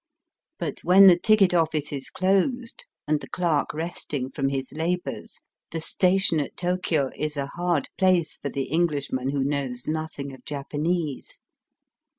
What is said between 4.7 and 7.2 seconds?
labours, the station at Tokio